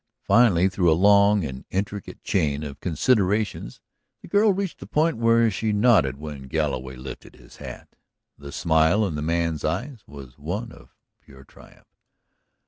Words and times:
Finally, 0.23 0.67
through 0.67 0.91
a 0.91 0.97
long 0.97 1.45
and 1.45 1.63
intricate 1.69 2.23
chain 2.23 2.63
of 2.63 2.79
considerations, 2.79 3.79
the 4.23 4.27
girl 4.27 4.51
reached 4.51 4.79
the 4.79 4.87
point 4.87 5.17
where 5.17 5.51
she 5.51 5.71
nodded 5.71 6.17
when 6.17 6.47
Galloway 6.47 6.95
lifted 6.95 7.35
his 7.35 7.57
hat. 7.57 7.87
The 8.35 8.51
smile 8.51 9.05
in 9.05 9.13
the 9.13 9.21
man's 9.21 9.63
eyes 9.63 9.99
was 10.07 10.39
one 10.39 10.71
of 10.71 10.95
pure 11.23 11.43
triumph. 11.43 11.93